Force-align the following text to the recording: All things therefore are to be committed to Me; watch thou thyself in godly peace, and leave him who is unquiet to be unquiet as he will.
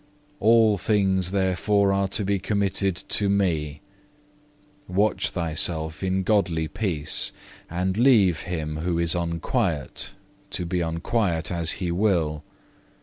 All 0.39 0.79
things 0.79 1.29
therefore 1.29 1.93
are 1.93 2.07
to 2.07 2.25
be 2.25 2.39
committed 2.39 2.95
to 3.09 3.29
Me; 3.29 3.81
watch 4.87 5.33
thou 5.33 5.49
thyself 5.49 6.01
in 6.01 6.23
godly 6.23 6.67
peace, 6.67 7.31
and 7.69 7.95
leave 7.95 8.39
him 8.39 8.77
who 8.77 8.97
is 8.97 9.13
unquiet 9.13 10.15
to 10.49 10.65
be 10.65 10.81
unquiet 10.81 11.51
as 11.51 11.73
he 11.73 11.91
will. 11.91 12.43